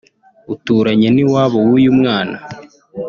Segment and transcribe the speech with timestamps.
[0.53, 2.37] uturanye n’iwabo w’uyu mwana